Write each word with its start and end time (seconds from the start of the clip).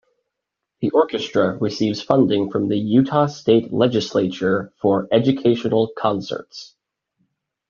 The 0.79 0.89
orchestra 0.89 1.57
receives 1.57 2.01
funding 2.01 2.49
from 2.49 2.69
the 2.69 2.75
Utah 2.75 3.27
State 3.27 3.71
Legislature 3.71 4.73
for 4.81 5.07
educational 5.11 5.91
concerts. 5.95 6.73